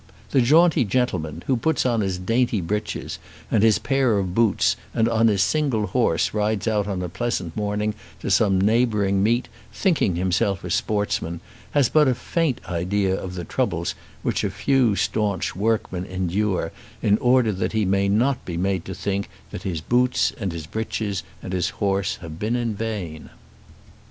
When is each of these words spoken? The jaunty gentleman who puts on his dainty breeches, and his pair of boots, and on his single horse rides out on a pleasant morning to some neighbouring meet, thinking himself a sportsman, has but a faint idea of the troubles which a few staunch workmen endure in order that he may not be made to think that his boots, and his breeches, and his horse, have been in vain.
The 0.31 0.41
jaunty 0.41 0.83
gentleman 0.83 1.43
who 1.45 1.55
puts 1.55 1.85
on 1.85 2.01
his 2.01 2.17
dainty 2.17 2.59
breeches, 2.59 3.19
and 3.51 3.61
his 3.61 3.77
pair 3.77 4.17
of 4.17 4.33
boots, 4.33 4.75
and 4.95 5.07
on 5.07 5.27
his 5.27 5.43
single 5.43 5.85
horse 5.85 6.33
rides 6.33 6.67
out 6.67 6.87
on 6.87 7.03
a 7.03 7.07
pleasant 7.07 7.55
morning 7.55 7.93
to 8.21 8.31
some 8.31 8.59
neighbouring 8.59 9.21
meet, 9.21 9.47
thinking 9.71 10.15
himself 10.15 10.63
a 10.63 10.71
sportsman, 10.71 11.39
has 11.73 11.87
but 11.87 12.07
a 12.07 12.15
faint 12.15 12.61
idea 12.67 13.13
of 13.15 13.35
the 13.35 13.43
troubles 13.43 13.93
which 14.23 14.43
a 14.43 14.49
few 14.49 14.95
staunch 14.95 15.55
workmen 15.55 16.05
endure 16.05 16.71
in 17.03 17.19
order 17.19 17.51
that 17.51 17.73
he 17.73 17.85
may 17.85 18.09
not 18.09 18.43
be 18.43 18.57
made 18.57 18.83
to 18.85 18.95
think 18.95 19.29
that 19.51 19.61
his 19.61 19.81
boots, 19.81 20.33
and 20.39 20.51
his 20.51 20.65
breeches, 20.65 21.21
and 21.43 21.53
his 21.53 21.69
horse, 21.69 22.15
have 22.21 22.39
been 22.39 22.55
in 22.55 22.73
vain. 22.73 23.29